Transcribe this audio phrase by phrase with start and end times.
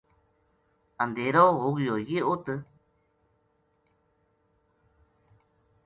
[1.03, 2.33] اندھیرو ہو گیو یہ اُ